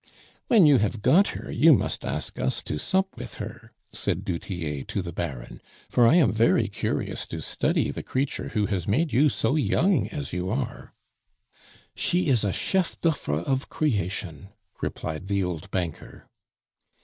"When 0.47 0.65
you 0.65 0.79
have 0.79 1.03
got 1.03 1.27
her, 1.37 1.51
you 1.51 1.73
must 1.73 2.03
ask 2.03 2.39
us 2.39 2.63
to 2.63 2.79
sup 2.79 3.15
with 3.17 3.35
her," 3.35 3.71
said 3.93 4.25
du 4.25 4.39
Tillet 4.39 4.87
to 4.87 5.03
the 5.03 5.13
Baron, 5.13 5.61
"for 5.89 6.07
I 6.07 6.15
am 6.15 6.31
very 6.31 6.67
curious 6.67 7.27
to 7.27 7.39
study 7.39 7.91
the 7.91 8.01
creature 8.01 8.47
who 8.47 8.65
has 8.65 8.87
made 8.87 9.13
you 9.13 9.29
so 9.29 9.55
young 9.55 10.07
as 10.07 10.33
you 10.33 10.49
are." 10.49 10.95
"She 11.95 12.29
is 12.29 12.43
a 12.43 12.51
cheff 12.51 12.99
d'oeufre 13.01 13.43
of 13.43 13.69
creation!" 13.69 14.49
replied 14.81 15.27
the 15.27 15.43
old 15.43 15.69
banker. 15.69 16.27